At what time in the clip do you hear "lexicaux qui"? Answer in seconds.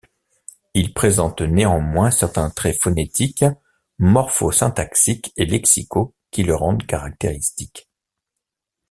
5.45-6.41